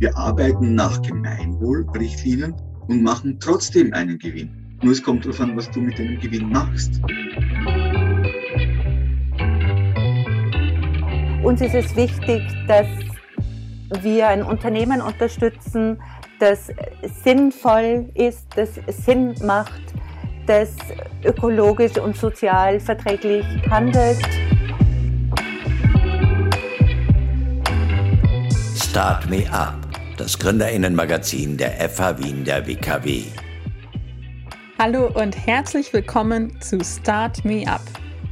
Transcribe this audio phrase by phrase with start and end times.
[0.00, 2.54] Wir arbeiten nach Gemeinwohlrichtlinien
[2.86, 4.78] und machen trotzdem einen Gewinn.
[4.80, 7.00] Nur es kommt darauf an, was du mit dem Gewinn machst.
[11.42, 12.86] Uns ist es wichtig, dass
[14.02, 16.00] wir ein Unternehmen unterstützen,
[16.38, 16.68] das
[17.24, 19.82] sinnvoll ist, das Sinn macht,
[20.46, 20.76] das
[21.24, 24.18] ökologisch und sozial verträglich handelt.
[28.76, 29.87] Start Me Up,
[30.18, 33.22] das Gründerinnenmagazin der FH Wien der WKW.
[34.76, 37.82] Hallo und herzlich willkommen zu Start Me Up.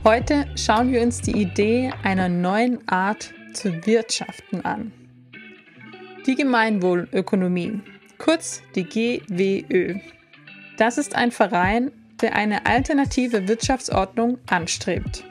[0.03, 4.91] Heute schauen wir uns die Idee einer neuen Art zu wirtschaften an.
[6.27, 7.80] Die Gemeinwohlökonomie,
[8.19, 10.01] kurz die GWÖ.
[10.79, 15.25] Das ist ein Verein, der eine alternative Wirtschaftsordnung anstrebt.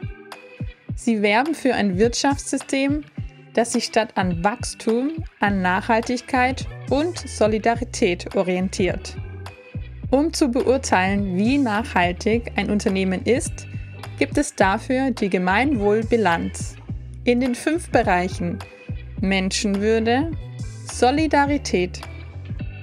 [0.95, 3.03] Sie werben für ein Wirtschaftssystem,
[3.55, 9.15] das sich statt an Wachstum an Nachhaltigkeit und Solidarität orientiert.
[10.11, 13.65] Um zu beurteilen, wie nachhaltig ein Unternehmen ist,
[14.19, 16.75] gibt es dafür die Gemeinwohlbilanz
[17.23, 18.59] in den fünf Bereichen
[19.21, 20.31] Menschenwürde,
[20.91, 22.01] Solidarität,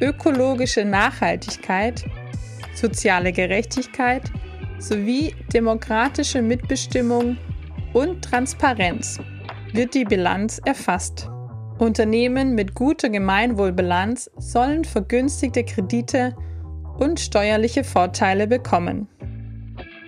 [0.00, 2.04] ökologische Nachhaltigkeit,
[2.74, 4.22] soziale Gerechtigkeit
[4.78, 7.36] sowie demokratische Mitbestimmung
[7.92, 9.20] und Transparenz
[9.72, 11.28] wird die Bilanz erfasst.
[11.78, 16.36] Unternehmen mit guter Gemeinwohlbilanz sollen vergünstigte Kredite
[16.98, 19.08] und steuerliche Vorteile bekommen.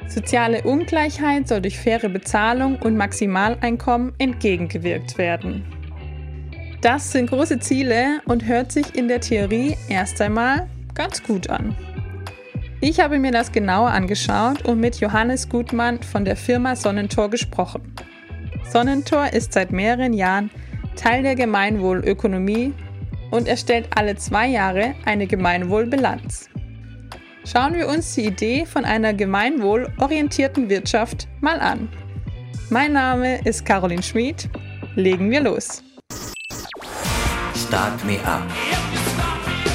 [0.06, 5.64] Soziale Ungleichheit soll durch faire Bezahlung und Maximaleinkommen entgegengewirkt werden.
[6.82, 11.74] Das sind große Ziele und hört sich in der Theorie erst einmal ganz gut an.
[12.82, 17.94] Ich habe mir das genauer angeschaut und mit Johannes Gutmann von der Firma Sonnentor gesprochen.
[18.70, 20.50] Sonnentor ist seit mehreren Jahren
[20.96, 22.72] Teil der Gemeinwohlökonomie
[23.30, 26.48] und erstellt alle zwei Jahre eine Gemeinwohlbilanz.
[27.44, 31.88] Schauen wir uns die Idee von einer gemeinwohlorientierten Wirtschaft mal an.
[32.70, 34.48] Mein Name ist Caroline Schmid.
[34.94, 35.82] Legen wir los.
[37.54, 38.42] Start Me Up.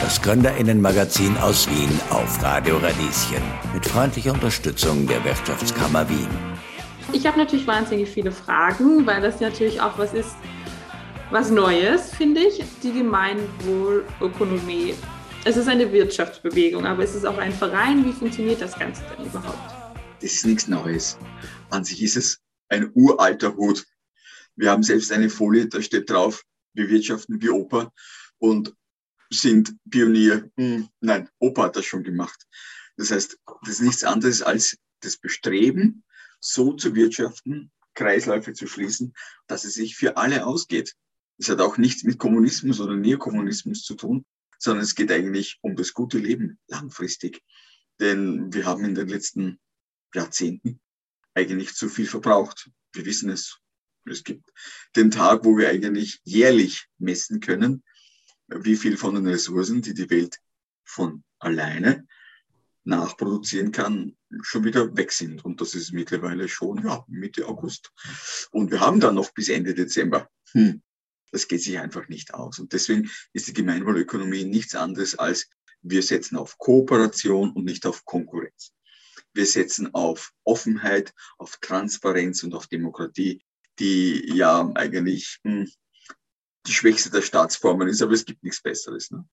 [0.01, 6.27] Das Gründerinnenmagazin aus Wien auf Radio Radieschen mit freundlicher Unterstützung der Wirtschaftskammer Wien.
[7.13, 10.35] Ich habe natürlich wahnsinnig viele Fragen, weil das natürlich auch was ist,
[11.31, 14.95] was Neues, finde ich, die Gemeinwohlökonomie
[15.45, 18.05] es ist eine Wirtschaftsbewegung, aber es ist auch ein Verein.
[18.05, 19.73] Wie funktioniert das Ganze denn überhaupt?
[20.21, 21.17] Das ist nichts Neues.
[21.69, 23.85] An sich ist es ein uralter Hut.
[24.57, 26.43] Wir haben selbst eine Folie, da steht drauf,
[26.73, 27.91] wir wirtschaften wie Opa
[28.37, 28.75] und
[29.29, 30.51] sind Pionier.
[30.57, 32.45] Hm, nein, Opa hat das schon gemacht.
[32.97, 36.03] Das heißt, das ist nichts anderes als das Bestreben,
[36.39, 39.13] so zu wirtschaften, Kreisläufe zu schließen,
[39.47, 40.95] dass es sich für alle ausgeht.
[41.37, 44.25] Es hat auch nichts mit Kommunismus oder Neokommunismus zu tun,
[44.57, 47.41] sondern es geht eigentlich um das gute Leben langfristig.
[47.99, 49.59] Denn wir haben in den letzten
[50.13, 50.79] Jahrzehnten
[51.33, 52.69] eigentlich zu viel verbraucht.
[52.93, 53.59] Wir wissen es.
[54.05, 54.49] Es gibt
[54.95, 57.83] den Tag, wo wir eigentlich jährlich messen können,
[58.47, 60.39] wie viel von den Ressourcen, die die Welt
[60.83, 62.07] von alleine
[62.89, 65.45] nachproduzieren kann, schon wieder weg sind.
[65.45, 67.91] Und das ist mittlerweile schon ja, Mitte August.
[68.51, 70.29] Und wir haben dann noch bis Ende Dezember.
[70.51, 70.81] Hm.
[71.31, 72.59] Das geht sich einfach nicht aus.
[72.59, 75.47] Und deswegen ist die Gemeinwohlökonomie nichts anderes als
[75.81, 78.73] wir setzen auf Kooperation und nicht auf Konkurrenz.
[79.33, 83.41] Wir setzen auf Offenheit, auf Transparenz und auf Demokratie,
[83.79, 85.69] die ja eigentlich hm,
[86.65, 89.11] die schwächste der Staatsformen ist, aber es gibt nichts Besseres.
[89.11, 89.25] Ne?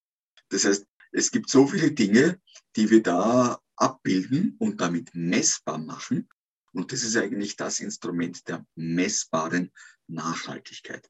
[0.51, 2.41] Das heißt, es gibt so viele Dinge,
[2.77, 6.29] die wir da abbilden und damit messbar machen.
[6.73, 9.73] Und das ist eigentlich das Instrument der messbaren
[10.07, 11.09] Nachhaltigkeit.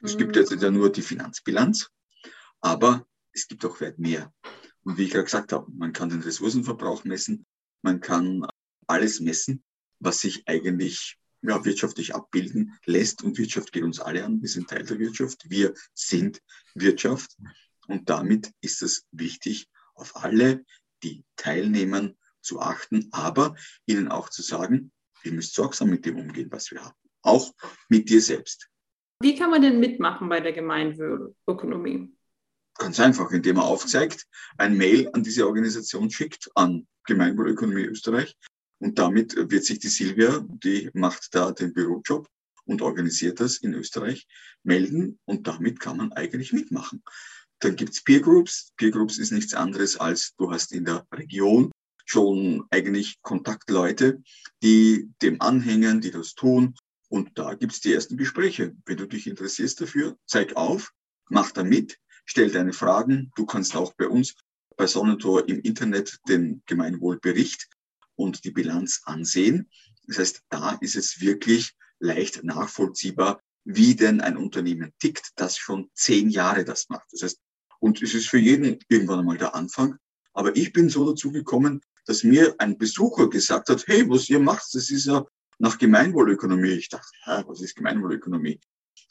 [0.00, 1.90] Es gibt jetzt ja nur die Finanzbilanz,
[2.60, 4.32] aber es gibt auch weit mehr.
[4.82, 7.46] Und wie ich gerade gesagt habe, man kann den Ressourcenverbrauch messen,
[7.82, 8.44] man kann
[8.86, 9.62] alles messen,
[10.00, 13.22] was sich eigentlich ja, wirtschaftlich abbilden lässt.
[13.22, 14.40] Und Wirtschaft geht uns alle an.
[14.40, 15.48] Wir sind Teil der Wirtschaft.
[15.48, 16.40] Wir sind
[16.74, 17.36] Wirtschaft.
[17.86, 20.64] Und damit ist es wichtig, auf alle,
[21.02, 23.56] die teilnehmen, zu achten, aber
[23.86, 24.92] ihnen auch zu sagen,
[25.22, 26.96] ihr müsst sorgsam mit dem umgehen, was wir haben.
[27.22, 27.52] Auch
[27.88, 28.68] mit dir selbst.
[29.20, 32.12] Wie kann man denn mitmachen bei der Gemeinwohlökonomie?
[32.74, 34.26] Ganz einfach, indem man aufzeigt,
[34.58, 38.36] ein Mail an diese Organisation schickt, an Gemeinwohlökonomie Österreich.
[38.80, 42.28] Und damit wird sich die Silvia, die macht da den Bürojob
[42.64, 44.26] und organisiert das in Österreich,
[44.64, 47.02] melden und damit kann man eigentlich mitmachen.
[47.62, 48.72] Dann gibt's Peer Groups.
[48.76, 51.70] Peer Groups ist nichts anderes als du hast in der Region
[52.04, 54.20] schon eigentlich Kontaktleute,
[54.62, 56.74] die dem anhängen, die das tun
[57.08, 58.74] und da gibt es die ersten Gespräche.
[58.84, 60.92] Wenn du dich interessierst dafür, zeig auf,
[61.28, 63.30] mach da mit, stell deine Fragen.
[63.36, 64.34] Du kannst auch bei uns
[64.76, 67.68] bei Sonnentor im Internet den Gemeinwohlbericht
[68.16, 69.70] und die Bilanz ansehen.
[70.06, 75.90] Das heißt, da ist es wirklich leicht nachvollziehbar, wie denn ein Unternehmen tickt, das schon
[75.94, 77.12] zehn Jahre das macht.
[77.12, 77.38] Das heißt,
[77.82, 79.96] und es ist für jeden irgendwann einmal der Anfang.
[80.34, 84.38] Aber ich bin so dazu gekommen, dass mir ein Besucher gesagt hat, hey, was ihr
[84.38, 85.26] macht, das ist ja
[85.58, 86.74] nach Gemeinwohlökonomie.
[86.74, 88.60] Ich dachte, Hä, was ist Gemeinwohlökonomie?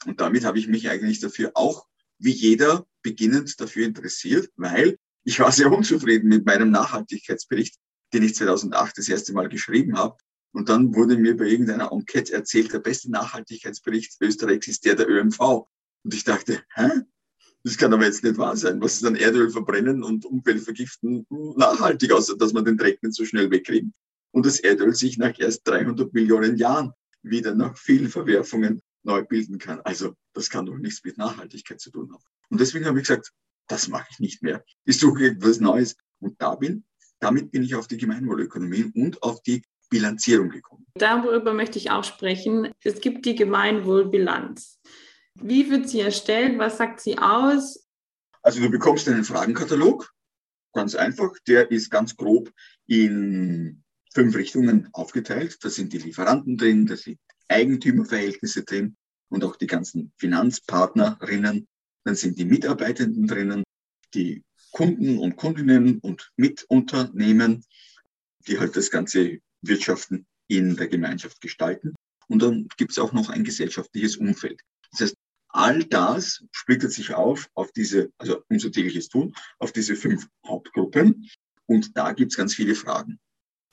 [0.06, 1.86] Und damit habe ich mich eigentlich dafür auch,
[2.18, 7.76] wie jeder, beginnend dafür interessiert, weil ich war sehr unzufrieden mit meinem Nachhaltigkeitsbericht,
[8.14, 10.16] den ich 2008 das erste Mal geschrieben habe.
[10.52, 15.10] Und dann wurde mir bei irgendeiner Enquete erzählt, der beste Nachhaltigkeitsbericht Österreichs ist der der
[15.10, 15.66] ÖMV.
[16.04, 17.02] Und ich dachte, hä?
[17.64, 18.80] Das kann aber jetzt nicht wahr sein.
[18.80, 21.26] Was ist dann Erdöl verbrennen und Umwelt vergiften
[21.56, 23.86] nachhaltig, außer dass man den Dreck nicht so schnell wegkriegt.
[24.32, 26.92] Und das Erdöl sich nach erst 300 Millionen Jahren
[27.22, 29.80] wieder nach vielen Verwerfungen neu bilden kann.
[29.80, 32.22] Also das kann doch nichts mit Nachhaltigkeit zu tun haben.
[32.48, 33.30] Und deswegen habe ich gesagt,
[33.68, 34.64] das mache ich nicht mehr.
[34.84, 35.96] Ich suche etwas Neues.
[36.20, 36.84] Und da bin,
[37.20, 40.86] damit bin ich auf die Gemeinwohlökonomie und auf die Bilanzierung gekommen.
[40.94, 42.72] Darüber möchte ich auch sprechen.
[42.82, 44.80] Es gibt die Gemeinwohlbilanz.
[45.40, 46.58] Wie wird sie erstellt?
[46.58, 47.86] Was sagt sie aus?
[48.42, 50.12] Also du bekommst einen Fragenkatalog,
[50.72, 51.32] ganz einfach.
[51.46, 52.52] Der ist ganz grob
[52.86, 53.82] in
[54.12, 55.58] fünf Richtungen aufgeteilt.
[55.62, 57.18] Da sind die Lieferanten drin, da sind
[57.48, 58.96] Eigentümerverhältnisse drin
[59.28, 61.66] und auch die ganzen Finanzpartnerinnen.
[62.04, 63.62] Dann sind die Mitarbeitenden drinnen,
[64.14, 64.42] die
[64.72, 67.64] Kunden und Kundinnen und Mitunternehmen,
[68.46, 71.94] die halt das ganze Wirtschaften in der Gemeinschaft gestalten.
[72.28, 74.60] Und dann gibt es auch noch ein gesellschaftliches Umfeld.
[74.90, 75.14] Das heißt,
[75.52, 81.28] all das splittert sich auf, auf diese, also unser tägliches Tun, auf diese fünf Hauptgruppen.
[81.66, 83.20] Und da gibt es ganz viele Fragen.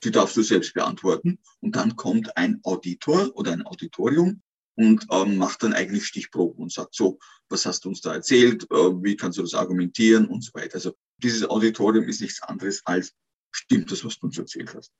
[0.04, 1.38] Die darfst du selbst beantworten.
[1.60, 4.42] Und dann kommt ein Auditor oder ein Auditorium
[4.76, 7.18] und ähm, macht dann eigentlich Stichproben und sagt so,
[7.48, 10.76] was hast du uns da erzählt, äh, wie kannst du das argumentieren und so weiter.
[10.76, 13.12] Also dieses Auditorium ist nichts anderes als,
[13.50, 14.92] stimmt das, was du uns erzählt hast.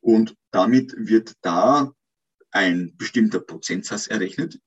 [0.00, 1.92] Und damit wird da
[2.50, 4.58] ein bestimmter Prozentsatz errechnet,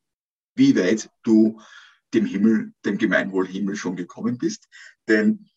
[0.56, 1.60] wie weit du
[2.14, 4.68] dem Himmel, dem Gemeinwohlhimmel schon gekommen bist.
[5.08, 5.50] Denn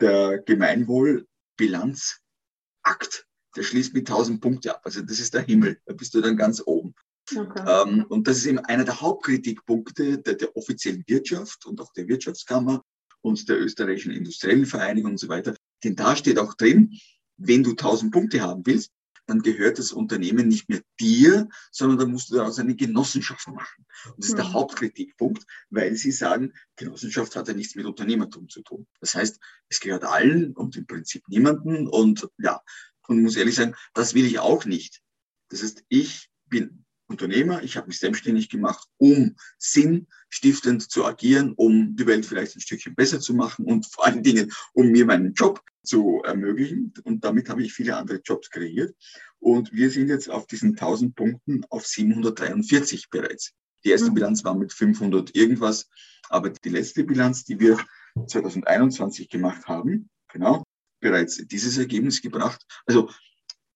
[0.00, 4.82] der Gemeinwohlbilanzakt, der schließt mit 1000 Punkte ab.
[4.84, 5.80] Also das ist der Himmel.
[5.84, 6.94] Da bist du dann ganz oben.
[7.36, 7.62] Okay.
[7.66, 12.08] Ähm, und das ist eben einer der Hauptkritikpunkte der, der offiziellen Wirtschaft und auch der
[12.08, 12.84] Wirtschaftskammer
[13.20, 15.54] und der österreichischen industriellen Vereinigung und so weiter.
[15.84, 16.98] Denn da steht auch drin,
[17.36, 18.90] wenn du 1000 Punkte haben willst,
[19.30, 23.86] dann gehört das Unternehmen nicht mehr dir, sondern dann musst du daraus eine Genossenschaft machen.
[24.06, 24.54] Und das ist der mhm.
[24.54, 28.86] Hauptkritikpunkt, weil sie sagen, Genossenschaft hat ja nichts mit Unternehmertum zu tun.
[29.00, 29.38] Das heißt,
[29.68, 31.86] es gehört allen und im Prinzip niemanden.
[31.86, 32.60] Und ja,
[33.06, 35.00] und muss ehrlich sagen, das will ich auch nicht.
[35.48, 41.96] Das heißt, ich bin Unternehmer, ich habe mich selbstständig gemacht, um sinnstiftend zu agieren, um
[41.96, 45.34] die Welt vielleicht ein Stückchen besser zu machen und vor allen Dingen, um mir meinen
[45.34, 46.92] Job zu ermöglichen.
[47.04, 48.94] Und damit habe ich viele andere Jobs kreiert.
[49.38, 53.52] Und wir sind jetzt auf diesen 1000 Punkten auf 743 bereits.
[53.84, 54.14] Die erste mhm.
[54.14, 55.88] Bilanz war mit 500 irgendwas,
[56.28, 57.78] aber die letzte Bilanz, die wir
[58.26, 60.64] 2021 gemacht haben, genau,
[61.00, 62.64] bereits dieses Ergebnis gebracht.
[62.86, 63.10] Also,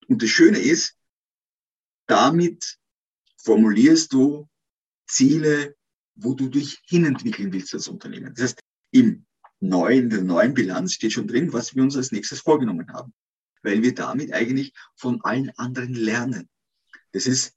[0.09, 0.97] und das Schöne ist,
[2.06, 2.77] damit
[3.39, 4.49] formulierst du
[5.06, 5.75] Ziele,
[6.15, 8.34] wo du dich hinentwickeln willst als Unternehmen.
[8.34, 9.23] Das heißt, im
[9.69, 13.13] neuen, der neuen Bilanz steht schon drin, was wir uns als nächstes vorgenommen haben.
[13.63, 16.49] Weil wir damit eigentlich von allen anderen lernen.
[17.13, 17.55] Das ist,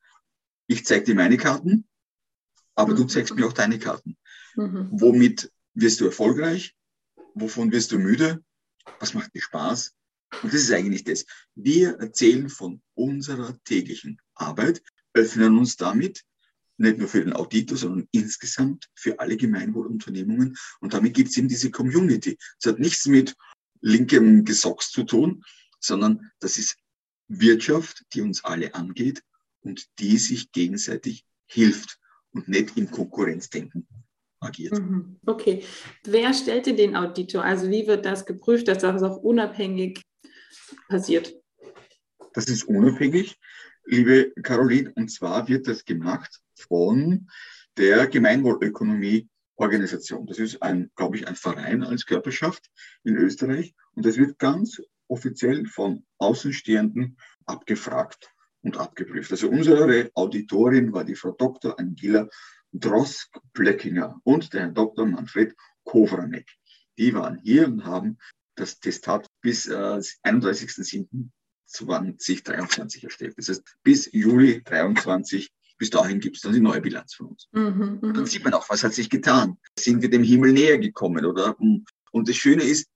[0.68, 1.88] ich zeige dir meine Karten,
[2.76, 2.98] aber mhm.
[2.98, 4.18] du zeigst mir auch deine Karten.
[4.56, 4.90] Mhm.
[4.92, 6.76] Womit wirst du erfolgreich?
[7.34, 8.44] Wovon wirst du müde?
[9.00, 9.94] Was macht dir Spaß?
[10.44, 11.26] Und das ist eigentlich das.
[11.56, 14.82] Wir erzählen von unserer täglichen Arbeit,
[15.14, 16.24] öffnen uns damit
[16.78, 20.56] nicht nur für den Auditor, sondern insgesamt für alle Gemeinwohlunternehmungen.
[20.80, 22.38] Und damit gibt es eben diese Community.
[22.60, 23.36] Es hat nichts mit
[23.82, 25.44] linkem Gesocks zu tun,
[25.80, 26.78] sondern das ist
[27.28, 29.22] Wirtschaft, die uns alle angeht
[29.62, 32.00] und die sich gegenseitig hilft
[32.32, 33.88] und nicht im Konkurrenzdenken
[34.40, 34.80] agiert.
[34.80, 35.20] Mhm.
[35.26, 35.64] Okay.
[36.04, 37.44] Wer stellt denn den Auditor?
[37.44, 40.02] Also wie wird das geprüft, dass das auch unabhängig
[40.88, 41.34] passiert?
[42.34, 43.38] Das ist unabhängig
[43.88, 47.30] liebe Caroline, und zwar wird das gemacht von
[47.78, 50.26] der Gemeinwohlökonomie-Organisation.
[50.26, 52.72] Das ist ein, glaube ich, ein Verein als Körperschaft
[53.04, 59.32] in Österreich und das wird ganz offiziell von Außenstehenden abgefragt und abgeprüft.
[59.32, 61.80] Also unsere Auditorin war die Frau Dr.
[61.80, 62.30] Angela
[62.74, 65.06] Drosk-Blöckinger und der Herr Dr.
[65.06, 66.50] Manfred Kovranek.
[66.98, 68.18] Die waren hier und haben
[68.56, 71.30] das Testat bis äh, 31.07.
[71.68, 73.38] 2023 erstellt.
[73.38, 77.48] Das heißt, bis Juli 23 Bis dahin gibt es dann die neue Bilanz von uns.
[77.52, 79.58] Mhm, dann sieht man auch, was hat sich getan.
[79.78, 81.56] Sind wir dem Himmel näher gekommen, oder?
[81.60, 82.88] Und das Schöne ist,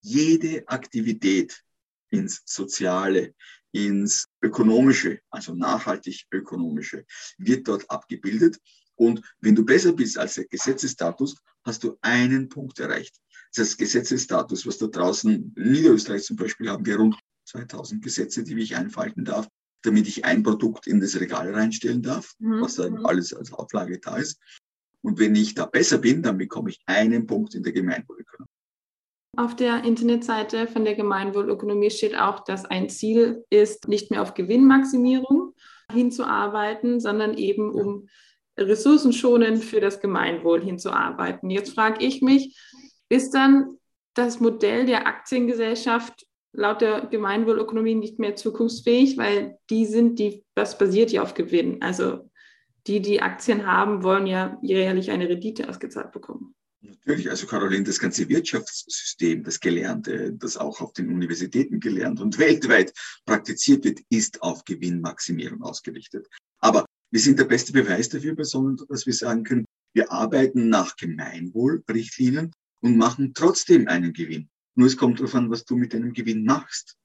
[0.00, 1.62] jede Aktivität
[2.10, 3.34] ins Soziale,
[3.72, 7.04] ins Ökonomische, also nachhaltig Ökonomische,
[7.38, 8.58] wird dort abgebildet.
[8.94, 13.16] Und wenn du besser bist als der Gesetzesstatus, hast du einen Punkt erreicht.
[13.54, 18.44] Das heißt, Gesetzesstatus, was da draußen in Niederösterreich zum Beispiel haben wir rund 2000 Gesetze,
[18.44, 19.48] die ich einfalten darf,
[19.82, 22.60] damit ich ein Produkt in das Regal reinstellen darf, mhm.
[22.60, 23.06] was dann mhm.
[23.06, 24.40] alles als Auflage da ist.
[25.02, 28.50] Und wenn ich da besser bin, dann bekomme ich einen Punkt in der Gemeinwohlökonomie.
[29.36, 34.34] Auf der Internetseite von der Gemeinwohlökonomie steht auch, dass ein Ziel ist, nicht mehr auf
[34.34, 35.54] Gewinnmaximierung
[35.92, 38.08] hinzuarbeiten, sondern eben um
[38.58, 41.48] ressourcenschonend für das Gemeinwohl hinzuarbeiten.
[41.48, 42.58] Jetzt frage ich mich,
[43.08, 43.78] ist dann
[44.14, 50.78] das Modell der Aktiengesellschaft laut der Gemeinwohlökonomie nicht mehr zukunftsfähig, weil die sind, die, das
[50.78, 51.80] basiert ja auf Gewinn.
[51.82, 52.30] Also
[52.86, 56.54] die, die Aktien haben, wollen ja jährlich eine Rendite ausgezahlt bekommen.
[56.82, 62.38] Natürlich, also Caroline, das ganze Wirtschaftssystem, das Gelernte, das auch auf den Universitäten gelernt und
[62.38, 62.92] weltweit
[63.26, 66.26] praktiziert wird, ist auf Gewinnmaximierung ausgerichtet.
[66.58, 70.96] Aber wir sind der beste Beweis dafür, besonders, dass wir sagen können, wir arbeiten nach
[70.96, 74.48] Gemeinwohlrichtlinien und machen trotzdem einen Gewinn.
[74.74, 76.96] Nur es kommt darauf an, was du mit deinem Gewinn machst.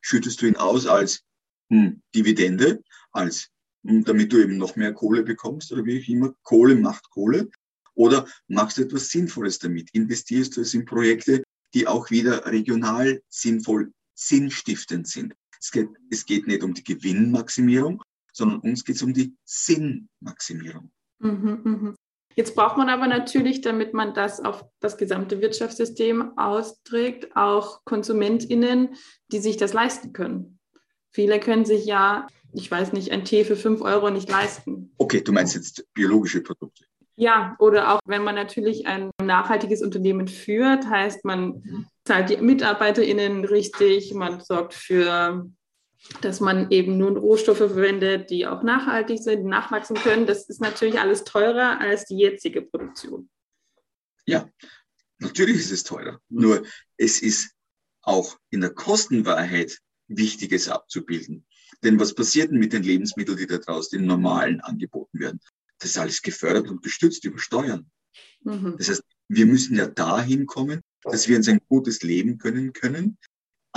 [0.00, 1.24] Schüttest du ihn aus als
[1.70, 2.82] hm, Dividende,
[3.12, 3.50] als
[3.84, 7.48] hm, damit du eben noch mehr Kohle bekommst oder wie ich immer, Kohle macht Kohle.
[7.94, 9.90] Oder machst du etwas Sinnvolles damit?
[9.92, 11.42] Investierst du es in Projekte,
[11.74, 15.34] die auch wieder regional sinnvoll, sinnstiftend sind?
[15.60, 20.92] Es geht, es geht nicht um die Gewinnmaximierung, sondern uns geht es um die Sinnmaximierung.
[21.18, 21.94] Mhm, mh.
[22.38, 28.94] Jetzt braucht man aber natürlich, damit man das auf das gesamte Wirtschaftssystem austrägt, auch KonsumentInnen,
[29.32, 30.60] die sich das leisten können.
[31.10, 34.92] Viele können sich ja, ich weiß nicht, ein Tee für 5 Euro nicht leisten.
[34.98, 36.84] Okay, du meinst jetzt biologische Produkte.
[37.16, 43.46] Ja, oder auch wenn man natürlich ein nachhaltiges Unternehmen führt, heißt man zahlt die MitarbeiterInnen
[43.46, 45.44] richtig, man sorgt für
[46.20, 50.26] dass man eben nun Rohstoffe verwendet, die auch nachhaltig sind, nachwachsen können.
[50.26, 53.28] Das ist natürlich alles teurer als die jetzige Produktion.
[54.26, 54.48] Ja,
[55.18, 56.20] natürlich ist es teurer.
[56.28, 56.64] Nur
[56.96, 57.52] es ist
[58.02, 59.78] auch in der Kostenwahrheit
[60.08, 61.46] Wichtiges abzubilden.
[61.82, 65.40] Denn was passiert denn mit den Lebensmitteln, die da draußen im Normalen angeboten werden?
[65.78, 67.90] Das ist alles gefördert und gestützt über Steuern.
[68.42, 68.76] Mhm.
[68.78, 73.18] Das heißt, wir müssen ja dahin kommen, dass wir uns ein gutes Leben können können,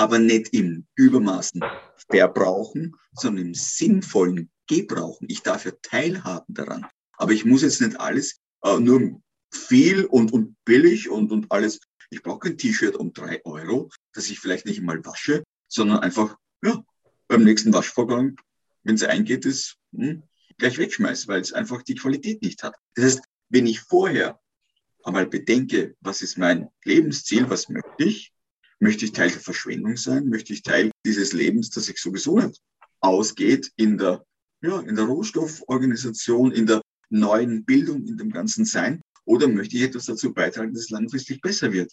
[0.02, 1.64] aber nicht im Übermaßen
[2.10, 5.28] verbrauchen, sondern im sinnvollen Gebrauchen.
[5.30, 6.88] Ich darf ja teilhaben daran.
[7.18, 11.80] Aber ich muss jetzt nicht alles äh, nur viel und, und billig und, und alles.
[12.10, 16.36] Ich brauche kein T-Shirt um drei Euro, das ich vielleicht nicht mal wasche, sondern einfach,
[16.64, 16.84] ja,
[17.28, 18.38] beim nächsten Waschvorgang,
[18.82, 20.24] wenn es eingeht, ist, hm,
[20.58, 22.74] gleich wegschmeiße, weil es einfach die Qualität nicht hat.
[22.96, 24.40] Das heißt, wenn ich vorher
[25.04, 28.34] einmal bedenke, was ist mein Lebensziel, was möchte ich,
[28.82, 30.28] Möchte ich Teil der Verschwendung sein?
[30.28, 32.60] Möchte ich Teil dieses Lebens, das sich sowieso nicht
[33.00, 34.26] ausgeht in der,
[34.62, 39.02] ja, in der Rohstofforganisation, in der neuen Bildung, in dem ganzen Sein?
[39.26, 41.92] Oder möchte ich etwas dazu beitragen, dass es langfristig besser wird?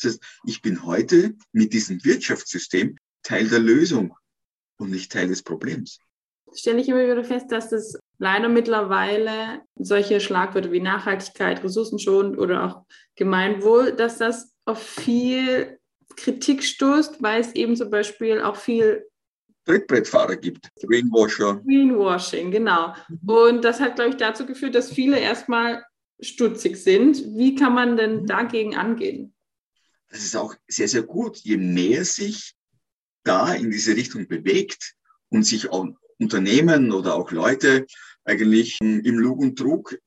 [0.00, 4.16] Das heißt, ich bin heute mit diesem Wirtschaftssystem Teil der Lösung
[4.78, 5.98] und nicht Teil des Problems.
[6.54, 12.64] Stelle ich immer wieder fest, dass es leider mittlerweile solche Schlagwörter wie Nachhaltigkeit, Ressourcenschonend oder
[12.64, 15.77] auch Gemeinwohl, dass das auf viel
[16.18, 19.06] Kritik stoßt, weil es eben zum Beispiel auch viel
[19.64, 21.60] Trittbrettfahrer gibt, Greenwasher.
[21.64, 22.94] Greenwashing, genau.
[23.08, 23.28] Mhm.
[23.28, 25.84] Und das hat, glaube ich, dazu geführt, dass viele erstmal
[26.20, 27.22] stutzig sind.
[27.36, 28.26] Wie kann man denn mhm.
[28.26, 29.34] dagegen angehen?
[30.10, 31.36] Das ist auch sehr, sehr gut.
[31.38, 32.54] Je mehr sich
[33.24, 34.94] da in diese Richtung bewegt
[35.28, 35.86] und sich auch
[36.18, 37.86] Unternehmen oder auch Leute
[38.24, 39.98] eigentlich im Lug und Trug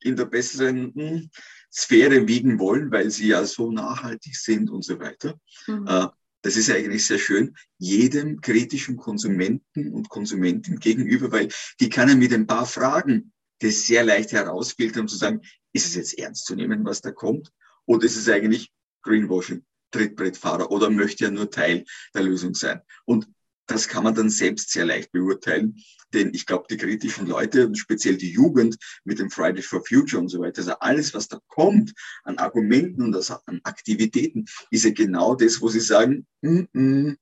[0.00, 1.30] in der besseren
[1.72, 5.38] Sphäre wiegen wollen, weil sie ja so nachhaltig sind und so weiter.
[5.66, 5.86] Mhm.
[5.86, 6.06] Äh,
[6.42, 11.48] das ist eigentlich sehr schön, jedem kritischen Konsumenten und Konsumentin gegenüber, weil
[11.80, 15.40] die kann er mit ein paar Fragen das sehr leicht herausfiltern, um zu sagen,
[15.72, 17.52] ist es jetzt ernst zu nehmen, was da kommt?
[17.86, 22.82] Oder ist es eigentlich Greenwashing, Trittbrettfahrer oder möchte er nur Teil der Lösung sein?
[23.04, 23.28] Und
[23.66, 25.76] das kann man dann selbst sehr leicht beurteilen.
[26.12, 30.20] Denn ich glaube, die kritischen Leute und speziell die Jugend mit dem Fridays for Future
[30.20, 31.92] und so weiter, also alles, was da kommt
[32.24, 37.16] an Argumenten und an Aktivitäten, ist ja genau das, wo sie sagen, mm -mm,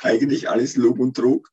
[0.00, 1.50] eigentlich alles Lob und Trug.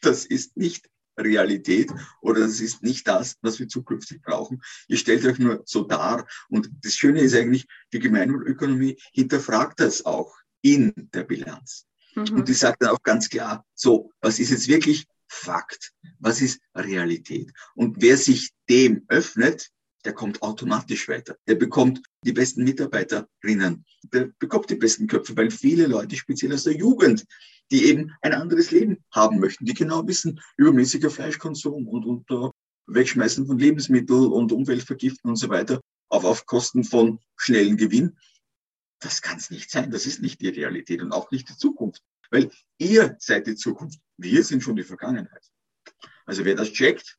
[0.00, 4.62] Das ist nicht Realität oder das ist nicht das, was wir zukünftig brauchen.
[4.88, 6.26] Ihr stellt euch nur so dar.
[6.48, 11.86] Und das Schöne ist eigentlich, die Gemeinwohlökonomie hinterfragt das auch in der Bilanz.
[12.14, 12.38] Mhm.
[12.38, 15.92] Und die sagt dann auch ganz klar, so, was ist jetzt wirklich Fakt?
[16.20, 17.52] Was ist Realität?
[17.74, 19.70] Und wer sich dem öffnet,
[20.04, 21.36] der kommt automatisch weiter.
[21.46, 26.64] Der bekommt die besten Mitarbeiterinnen, der bekommt die besten Köpfe, weil viele Leute, speziell aus
[26.64, 27.24] der Jugend,
[27.70, 32.50] die eben ein anderes Leben haben möchten, die genau wissen, übermäßiger Fleischkonsum und, und uh,
[32.86, 35.80] Wegschmeißen von Lebensmitteln und Umweltvergiften und so weiter,
[36.10, 38.18] auf, auf Kosten von schnellen Gewinn.
[39.04, 39.90] Das kann es nicht sein.
[39.90, 42.02] Das ist nicht die Realität und auch nicht die Zukunft.
[42.30, 44.00] Weil ihr seid die Zukunft.
[44.16, 45.44] Wir sind schon die Vergangenheit.
[46.24, 47.18] Also wer das checkt,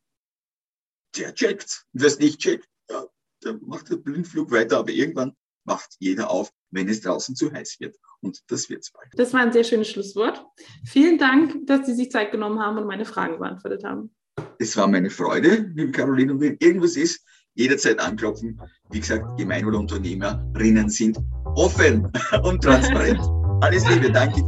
[1.15, 1.85] der checkt.
[1.93, 3.05] Und wer es nicht checkt, ja,
[3.43, 4.79] der macht den Blindflug weiter.
[4.79, 7.95] Aber irgendwann macht jeder auf, wenn es draußen zu heiß wird.
[8.19, 9.07] Und das wird es bald.
[9.13, 10.43] Das war ein sehr schönes Schlusswort.
[10.85, 14.15] Vielen Dank, dass Sie sich Zeit genommen haben und meine Fragen beantwortet haben.
[14.57, 16.33] Es war meine Freude, liebe Caroline.
[16.33, 17.23] Und wenn irgendwas ist,
[17.55, 18.59] jederzeit anklopfen.
[18.91, 21.17] Wie gesagt, Gemeinwohlunternehmerinnen sind
[21.55, 22.11] offen
[22.43, 23.19] und transparent.
[23.61, 24.41] Alles Liebe, danke.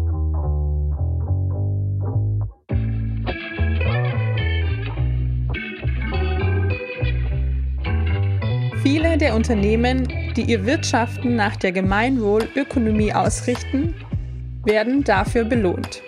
[8.84, 13.96] Viele der Unternehmen, die ihr Wirtschaften nach der Gemeinwohlökonomie ausrichten,
[14.64, 16.02] werden dafür belohnt.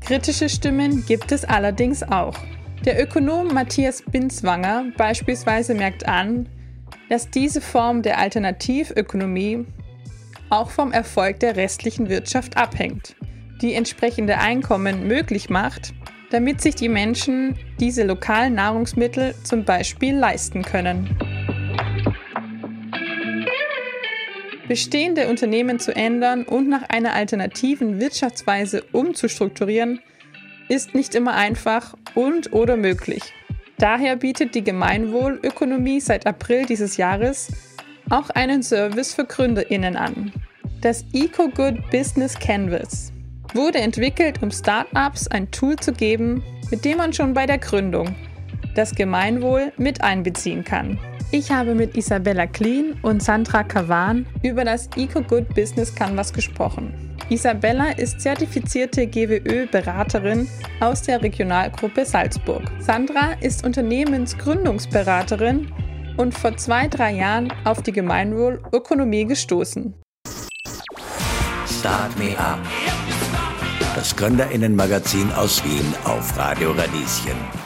[0.00, 2.36] Kritische Stimmen gibt es allerdings auch.
[2.86, 6.48] Der Ökonom Matthias Binswanger beispielsweise merkt an,
[7.08, 9.66] dass diese Form der Alternativökonomie
[10.50, 13.16] auch vom Erfolg der restlichen Wirtschaft abhängt,
[13.60, 15.94] die entsprechende Einkommen möglich macht,
[16.30, 21.10] damit sich die Menschen diese lokalen Nahrungsmittel zum Beispiel leisten können.
[24.68, 29.98] Bestehende Unternehmen zu ändern und nach einer alternativen Wirtschaftsweise umzustrukturieren,
[30.68, 33.22] ist nicht immer einfach und oder möglich.
[33.78, 37.52] Daher bietet die Gemeinwohlökonomie seit April dieses Jahres
[38.08, 40.32] auch einen Service für Gründerinnen an.
[40.80, 43.12] Das EcoGood Business Canvas
[43.54, 48.14] wurde entwickelt, um Startups ein Tool zu geben, mit dem man schon bei der Gründung
[48.74, 50.98] das Gemeinwohl mit einbeziehen kann.
[51.32, 56.94] Ich habe mit Isabella Kleen und Sandra Kavan über das EcoGood Business Canvas gesprochen.
[57.28, 60.46] Isabella ist zertifizierte GWÖ-Beraterin
[60.78, 62.62] aus der Regionalgruppe Salzburg.
[62.78, 65.72] Sandra ist Unternehmensgründungsberaterin
[66.16, 69.94] und vor zwei, drei Jahren auf die Gemeinwohlökonomie gestoßen.
[71.66, 72.60] Start Me Up.
[73.96, 77.65] Das Gründerinnenmagazin aus Wien auf Radio Radieschen.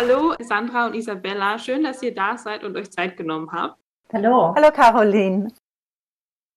[0.00, 3.80] Hallo Sandra und Isabella, schön, dass ihr da seid und euch Zeit genommen habt.
[4.12, 4.54] Hallo.
[4.54, 5.50] Hallo Caroline.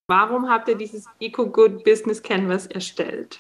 [0.08, 3.40] Warum habt ihr dieses EcoGood Business Canvas erstellt?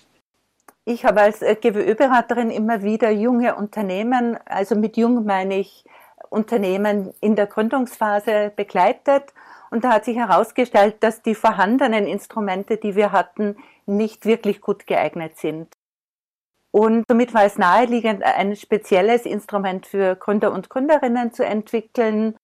[0.85, 5.85] Ich habe als äh, GWÖ-Beraterin immer wieder junge Unternehmen, also mit jung meine ich
[6.31, 9.35] Unternehmen in der Gründungsphase begleitet.
[9.69, 14.87] Und da hat sich herausgestellt, dass die vorhandenen Instrumente, die wir hatten, nicht wirklich gut
[14.87, 15.67] geeignet sind.
[16.71, 22.35] Und somit war es naheliegend, ein spezielles Instrument für Gründer und Gründerinnen zu entwickeln,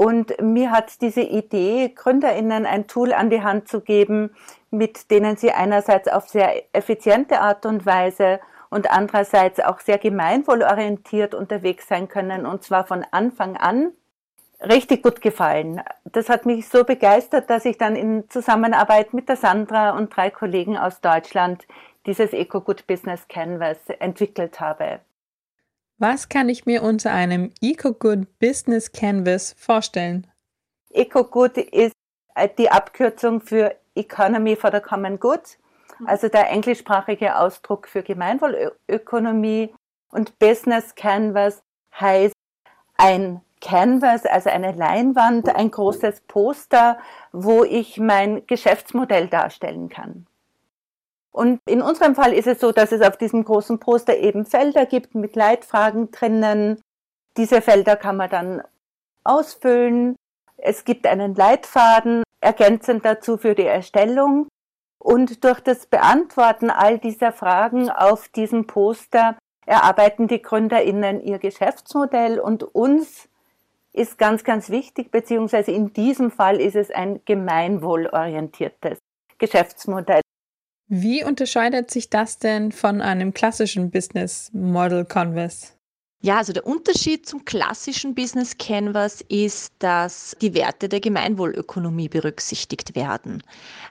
[0.00, 4.34] und mir hat diese Idee, GründerInnen ein Tool an die Hand zu geben,
[4.70, 8.40] mit denen sie einerseits auf sehr effiziente Art und Weise
[8.70, 13.92] und andererseits auch sehr gemeinwohlorientiert unterwegs sein können, und zwar von Anfang an,
[14.62, 15.82] richtig gut gefallen.
[16.04, 20.30] Das hat mich so begeistert, dass ich dann in Zusammenarbeit mit der Sandra und drei
[20.30, 21.66] Kollegen aus Deutschland
[22.06, 25.00] dieses EcoGood Business Canvas entwickelt habe.
[25.98, 30.26] Was kann ich mir unter einem EcoGood Business Canvas vorstellen?
[30.90, 31.92] EcoGood ist
[32.34, 35.58] äh, die Abkürzung für Economy for the Common Good,
[36.06, 39.74] also der englischsprachige Ausdruck für Gemeinwohlökonomie.
[40.08, 41.62] Und Business Canvas
[42.00, 42.34] heißt
[42.96, 46.98] ein Canvas, also eine Leinwand, ein großes Poster,
[47.32, 50.26] wo ich mein Geschäftsmodell darstellen kann.
[51.32, 54.86] Und in unserem Fall ist es so, dass es auf diesem großen Poster eben Felder
[54.86, 56.80] gibt mit Leitfragen drinnen.
[57.36, 58.62] Diese Felder kann man dann
[59.22, 60.16] ausfüllen.
[60.56, 64.48] Es gibt einen Leitfaden ergänzend dazu für die Erstellung.
[64.98, 72.40] Und durch das Beantworten all dieser Fragen auf diesem Poster erarbeiten die GründerInnen ihr Geschäftsmodell
[72.40, 73.28] und uns
[73.92, 78.98] ist ganz, ganz wichtig, beziehungsweise in diesem Fall ist es ein gemeinwohlorientiertes
[79.38, 80.20] Geschäftsmodell.
[80.92, 85.76] Wie unterscheidet sich das denn von einem klassischen Business Model Canvas?
[86.20, 92.96] Ja, also der Unterschied zum klassischen Business Canvas ist, dass die Werte der Gemeinwohlökonomie berücksichtigt
[92.96, 93.40] werden.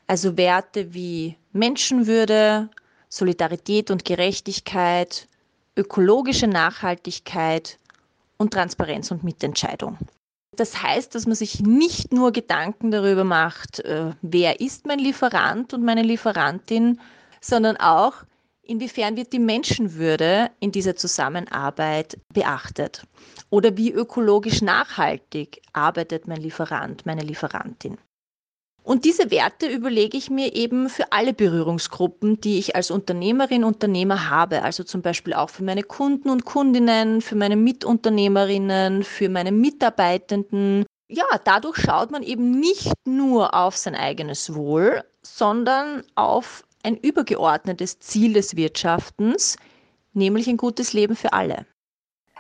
[0.07, 2.69] Also Werte wie Menschenwürde,
[3.07, 5.29] Solidarität und Gerechtigkeit,
[5.77, 7.79] ökologische Nachhaltigkeit
[8.37, 9.97] und Transparenz und Mitentscheidung.
[10.59, 15.73] Das heißt, dass man sich nicht nur Gedanken darüber macht, äh, wer ist mein Lieferant
[15.73, 16.99] und meine Lieferantin,
[17.41, 18.23] sondern auch,
[18.69, 23.01] Inwiefern wird die Menschenwürde in dieser Zusammenarbeit beachtet?
[23.49, 27.97] Oder wie ökologisch nachhaltig arbeitet mein Lieferant, meine Lieferantin?
[28.83, 34.29] Und diese Werte überlege ich mir eben für alle Berührungsgruppen, die ich als Unternehmerin, Unternehmer
[34.29, 34.63] habe.
[34.63, 40.85] Also zum Beispiel auch für meine Kunden und Kundinnen, für meine Mitunternehmerinnen, für meine Mitarbeitenden.
[41.07, 47.99] Ja, dadurch schaut man eben nicht nur auf sein eigenes Wohl, sondern auf ein übergeordnetes
[47.99, 49.57] Ziel des Wirtschaftens,
[50.13, 51.65] nämlich ein gutes Leben für alle.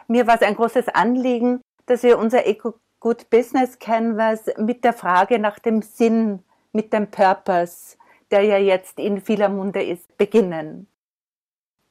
[0.07, 4.93] Mir war es ein großes Anliegen, dass wir unser Eco Good Business Canvas mit der
[4.93, 7.95] Frage nach dem Sinn, mit dem Purpose,
[8.29, 10.87] der ja jetzt in vieler Munde ist, beginnen.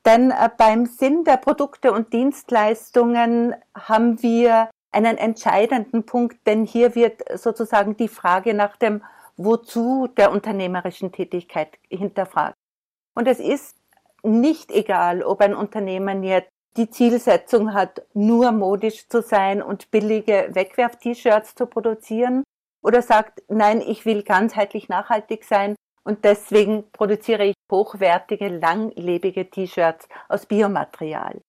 [0.04, 6.94] Denn äh, beim Sinn der Produkte und Dienstleistungen haben wir einen entscheidenden Punkt, denn hier
[6.94, 9.02] wird sozusagen die Frage nach dem
[9.36, 12.56] Wozu der unternehmerischen Tätigkeit hinterfragt.
[13.14, 13.76] Und es ist
[14.22, 20.48] nicht egal, ob ein Unternehmen jetzt die Zielsetzung hat, nur modisch zu sein und billige
[20.52, 22.44] Wegwerf-T-Shirts zu produzieren
[22.82, 30.08] oder sagt, nein, ich will ganzheitlich nachhaltig sein und deswegen produziere ich hochwertige, langlebige T-Shirts
[30.28, 31.40] aus Biomaterial.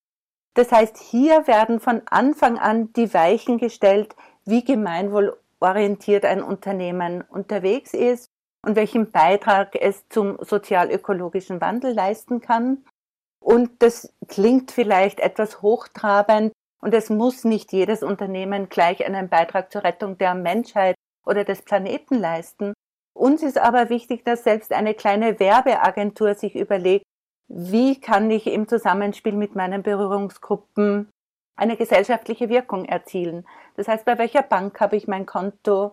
[0.54, 7.94] Das heißt, hier werden von Anfang an die Weichen gestellt, wie gemeinwohlorientiert ein Unternehmen unterwegs
[7.94, 8.26] ist
[8.66, 12.84] und welchen Beitrag es zum sozial-ökologischen Wandel leisten kann
[13.40, 19.72] und das klingt vielleicht etwas hochtrabend und es muss nicht jedes Unternehmen gleich einen Beitrag
[19.72, 22.74] zur Rettung der Menschheit oder des Planeten leisten.
[23.12, 27.04] Uns ist aber wichtig, dass selbst eine kleine Werbeagentur sich überlegt,
[27.48, 31.10] wie kann ich im Zusammenspiel mit meinen Berührungsgruppen
[31.56, 33.46] eine gesellschaftliche Wirkung erzielen.
[33.76, 35.92] Das heißt, bei welcher Bank habe ich mein Konto,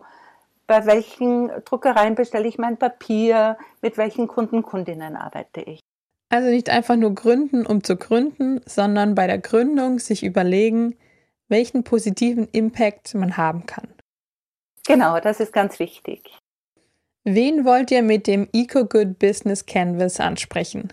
[0.66, 5.80] bei welchen Druckereien bestelle ich mein Papier, mit welchen Kunden, Kundinnen arbeite ich.
[6.30, 10.96] Also nicht einfach nur gründen, um zu gründen, sondern bei der Gründung sich überlegen,
[11.48, 13.88] welchen positiven Impact man haben kann.
[14.86, 16.30] Genau, das ist ganz wichtig.
[17.24, 20.92] Wen wollt ihr mit dem EcoGood Business Canvas ansprechen?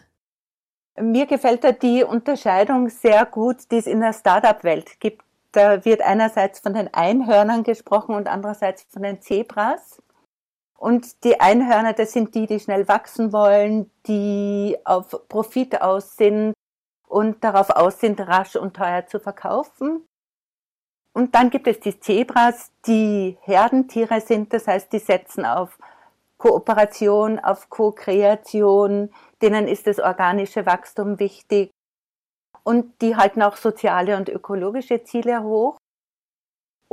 [0.99, 5.21] Mir gefällt da die Unterscheidung sehr gut, die es in der Startup-Welt gibt.
[5.51, 10.01] Da wird einerseits von den Einhörnern gesprochen und andererseits von den Zebras.
[10.77, 16.53] Und die Einhörner, das sind die, die schnell wachsen wollen, die auf Profit aus sind
[17.07, 20.05] und darauf aus sind, rasch und teuer zu verkaufen.
[21.13, 25.77] Und dann gibt es die Zebras, die Herdentiere sind, das heißt, die setzen auf
[26.37, 29.09] Kooperation, auf Co-Kreation,
[29.41, 31.71] denen ist das organische Wachstum wichtig
[32.65, 35.77] und die halten auch soziale und ökologische Ziele hoch.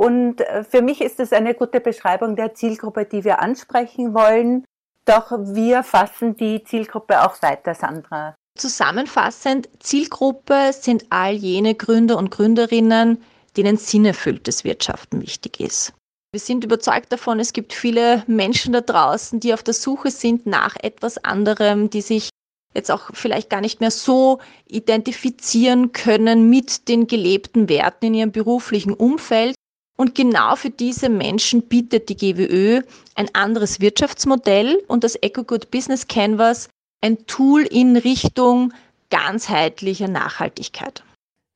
[0.03, 4.65] Und äh, für mich ist es eine gute Beschreibung der Zielgruppe, die wir ansprechen wollen.
[5.05, 8.35] Doch wir fassen die Zielgruppe auch weiter, Sandra.
[8.57, 13.23] Zusammenfassend, Zielgruppe sind all jene Gründer und Gründerinnen,
[13.55, 15.93] denen sinnerfülltes Wirtschaften wichtig ist.
[16.33, 20.45] Wir sind überzeugt davon, es gibt viele Menschen da draußen, die auf der Suche sind
[20.45, 22.27] nach etwas anderem, die sich
[22.73, 28.31] jetzt auch vielleicht gar nicht mehr so identifizieren können mit den gelebten Werten in ihrem
[28.33, 29.55] beruflichen Umfeld
[29.95, 32.81] und genau für diese Menschen bietet die GWÖ
[33.15, 36.69] ein anderes Wirtschaftsmodell und das EcoGood Business Canvas
[37.01, 38.73] ein Tool in Richtung
[39.09, 41.03] ganzheitlicher Nachhaltigkeit.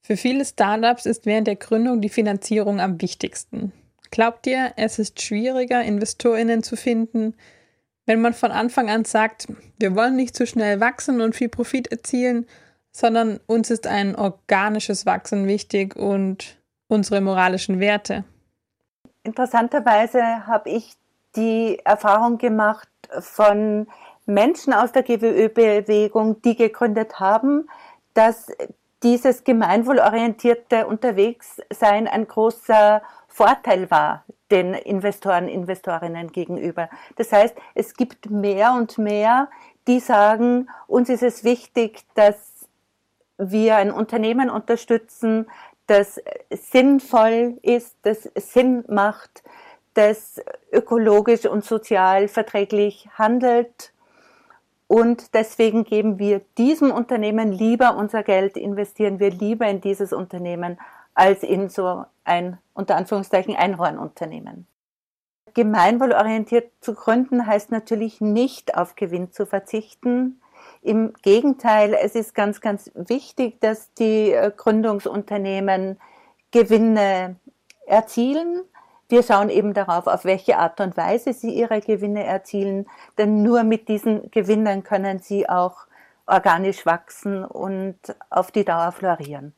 [0.06, 3.73] Für viele Startups ist während der Gründung die Finanzierung am wichtigsten.
[4.12, 7.34] Glaubt ihr, es ist schwieriger, Investorinnen zu finden,
[8.06, 9.47] wenn man von Anfang an sagt,
[9.80, 12.45] wir wollen nicht zu schnell wachsen und viel Profit erzielen,
[12.93, 18.23] sondern uns ist ein organisches Wachsen wichtig und unsere moralischen Werte?
[19.23, 20.95] Interessanterweise habe ich
[21.36, 23.88] die Erfahrung gemacht von
[24.26, 27.69] Menschen aus der GWÖ-Bewegung, die gegründet haben,
[28.13, 28.47] dass
[29.04, 36.89] dieses gemeinwohlorientierte Unterwegssein ein großer Vorteil war den Investoren, Investorinnen gegenüber.
[37.15, 39.50] Das heißt, es gibt mehr und mehr,
[39.88, 42.67] die sagen, uns ist es wichtig, dass
[43.38, 45.47] wir ein Unternehmen unterstützen,
[45.88, 46.21] das
[46.52, 49.43] sinnvoll ist, das Sinn macht,
[49.93, 53.93] das ökologisch und sozial verträglich handelt.
[54.88, 60.78] Und deswegen geben wir diesem Unternehmen lieber unser Geld, investieren wir lieber in dieses Unternehmen
[61.13, 64.67] als in so ein, unter Anführungszeichen, Einhornunternehmen.
[65.56, 70.39] Gemeinwohlorientiert zu gründen heißt natürlich nicht auf Gewinn zu verzichten,
[70.81, 75.99] im Gegenteil, es ist ganz, ganz wichtig, dass die äh, Gründungsunternehmen
[76.51, 77.35] Gewinne
[77.85, 78.63] erzielen.
[79.09, 82.87] Wir schauen eben darauf, auf welche Art und Weise sie ihre Gewinne erzielen,
[83.17, 85.87] denn nur mit diesen Gewinnen können sie auch
[86.25, 87.97] organisch wachsen und
[88.29, 89.53] auf die Dauer florieren.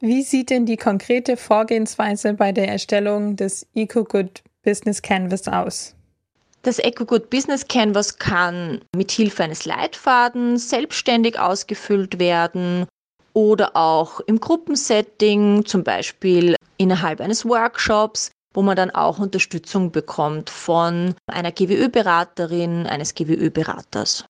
[0.00, 5.96] Wie sieht denn die konkrete Vorgehensweise bei der Erstellung des EcoGood Business Canvas aus?
[6.64, 12.86] Das EcoGood Business Canvas kann mit Hilfe eines Leitfadens selbstständig ausgefüllt werden
[13.32, 20.50] oder auch im Gruppensetting, zum Beispiel innerhalb eines Workshops, wo man dann auch Unterstützung bekommt
[20.50, 24.24] von einer GWÖ-Beraterin, eines GWÖ-Beraters.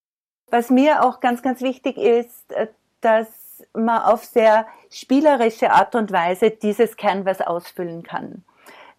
[0.51, 2.69] Was mir auch ganz, ganz wichtig ist, äh,
[3.03, 3.29] dass
[3.75, 8.43] man auf sehr spielerische Art und Weise dieses Canvas ausfüllen kann.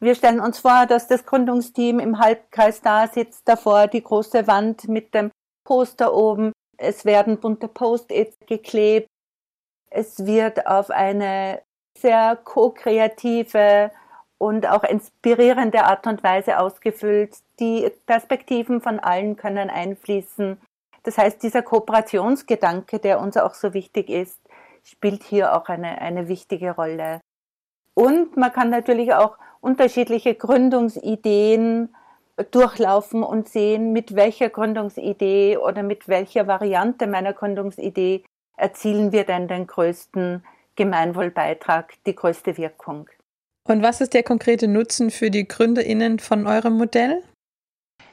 [0.04, 4.90] Wir stellen uns vor, dass das Gründungsteam im Halbkreis da sitzt, davor die große Wand
[4.90, 5.32] mit dem
[5.64, 6.52] Poster oben.
[6.78, 9.08] Es werden bunte Post-its geklebt.
[9.90, 11.62] Es wird auf eine
[11.98, 13.92] sehr ko-kreative
[14.40, 17.38] und auch inspirierende Art und Weise ausgefüllt.
[17.62, 20.60] Die Perspektiven von allen können einfließen.
[21.04, 24.42] Das heißt, dieser Kooperationsgedanke, der uns auch so wichtig ist,
[24.84, 27.22] spielt hier auch eine, eine wichtige Rolle.
[27.94, 31.96] Und man kann natürlich auch unterschiedliche Gründungsideen
[32.52, 38.24] durchlaufen und sehen, mit welcher Gründungsidee oder mit welcher Variante meiner Gründungsidee
[38.58, 40.44] erzielen wir denn den größten
[40.76, 43.10] Gemeinwohlbeitrag, die größte Wirkung.
[43.68, 47.24] Und was ist der konkrete Nutzen für die GründerInnen von eurem Modell?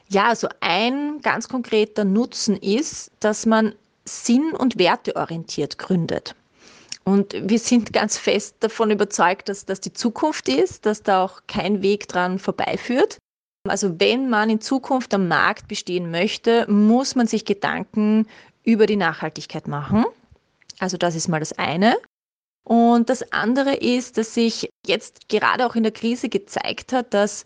[0.07, 6.35] Ja, also ein ganz konkreter Nutzen ist, dass man sinn- und werteorientiert gründet.
[7.03, 11.41] Und wir sind ganz fest davon überzeugt, dass das die Zukunft ist, dass da auch
[11.47, 13.17] kein Weg dran vorbeiführt.
[13.67, 18.27] Also wenn man in Zukunft am Markt bestehen möchte, muss man sich Gedanken
[18.63, 20.05] über die Nachhaltigkeit machen.
[20.79, 21.97] Also das ist mal das eine.
[22.63, 27.43] Und das andere ist, dass sich jetzt gerade auch in der Krise gezeigt hat, dass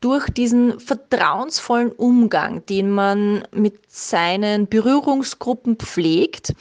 [0.00, 6.52] durch diesen vertrauensvollen Umgang, den man mit seinen Berührungsgruppen pflegt,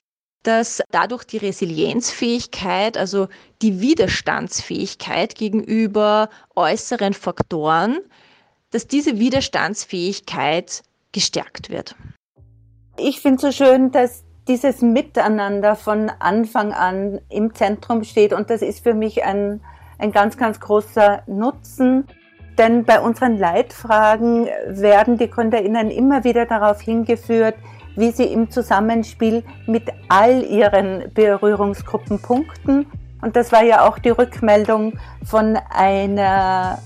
[0.46, 3.28] dass dadurch die Resilienzfähigkeit, also
[3.62, 7.98] die Widerstandsfähigkeit gegenüber äußeren Faktoren,
[8.72, 11.96] dass diese Widerstandsfähigkeit gestärkt wird.
[12.98, 18.62] Ich finde so schön, dass dieses Miteinander von Anfang an im Zentrum steht und das
[18.62, 19.62] ist für mich ein,
[19.98, 22.06] ein ganz, ganz großer Nutzen.
[22.58, 27.56] Denn bei unseren Leitfragen werden die GründerInnen immer wieder darauf hingeführt,
[27.96, 32.86] wie sie im Zusammenspiel mit all ihren Berührungsgruppen punkten.
[33.22, 36.80] Und das war ja auch die Rückmeldung von einer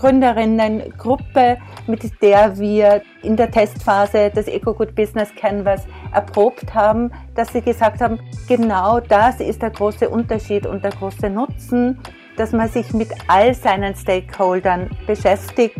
[0.00, 7.60] Gründerinnengruppe, mit der wir in der Testphase des EcoGood Business Canvas erprobt haben, dass sie
[7.60, 11.98] gesagt haben, genau das ist der große Unterschied und der große Nutzen,
[12.36, 15.76] dass man sich mit all seinen Stakeholdern beschäftigt.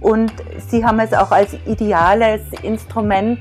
[0.00, 0.32] Und
[0.68, 3.40] sie haben es auch als ideales Instrument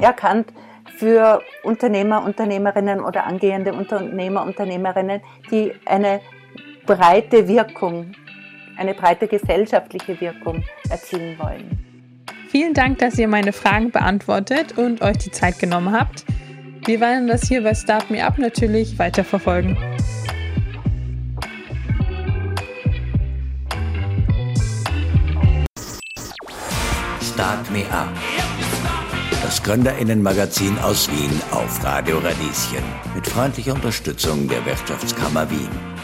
[0.00, 0.52] erkannt
[0.96, 6.20] für Unternehmer, Unternehmerinnen oder angehende Unternehmer, Unternehmerinnen, die eine
[6.86, 8.12] breite Wirkung,
[8.76, 11.78] eine breite gesellschaftliche Wirkung erzielen wollen.
[12.48, 16.24] Vielen Dank, dass ihr meine Fragen beantwortet und euch die Zeit genommen habt.
[16.86, 19.76] Wir werden das hier bei Start Me Up natürlich weiterverfolgen.
[27.20, 28.08] Start Me Up
[29.46, 32.82] das Gründerinnenmagazin aus Wien auf Radio Radieschen
[33.14, 35.95] mit freundlicher Unterstützung der Wirtschaftskammer Wien.